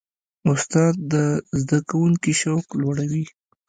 استاد 0.51 0.93
د 1.13 1.13
زده 1.61 1.79
کوونکي 1.89 2.33
شوق 2.41 2.65
لوړوي. 2.81 3.25